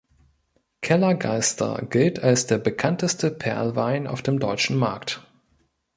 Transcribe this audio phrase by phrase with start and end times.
[0.81, 5.21] Keller Geister gilt als der bekannteste Perlwein auf dem deutschen Markt.